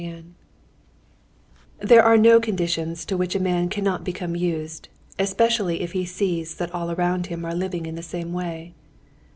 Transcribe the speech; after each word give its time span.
Chapter 0.01 0.15
13 1.81 1.87
There 1.87 2.03
are 2.03 2.17
no 2.17 2.39
conditions 2.39 3.05
to 3.05 3.15
which 3.15 3.35
a 3.35 3.39
man 3.39 3.69
cannot 3.69 4.03
become 4.03 4.35
used, 4.35 4.89
especially 5.19 5.81
if 5.81 5.91
he 5.91 6.05
sees 6.07 6.55
that 6.55 6.73
all 6.73 6.89
around 6.89 7.27
him 7.27 7.45
are 7.45 7.53
living 7.53 7.85
in 7.85 7.93
the 7.93 8.01
same 8.01 8.33
way. 8.33 8.73